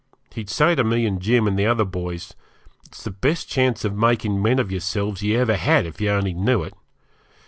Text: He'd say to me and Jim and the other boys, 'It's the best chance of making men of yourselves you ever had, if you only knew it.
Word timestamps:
He'd 0.31 0.49
say 0.49 0.73
to 0.73 0.83
me 0.83 1.05
and 1.05 1.21
Jim 1.21 1.45
and 1.45 1.59
the 1.59 1.67
other 1.67 1.85
boys, 1.85 2.33
'It's 2.87 3.03
the 3.03 3.11
best 3.11 3.47
chance 3.47 3.85
of 3.85 3.95
making 3.95 4.41
men 4.41 4.57
of 4.57 4.71
yourselves 4.71 5.21
you 5.21 5.37
ever 5.37 5.55
had, 5.55 5.85
if 5.85 6.01
you 6.01 6.09
only 6.09 6.33
knew 6.33 6.63
it. 6.63 6.73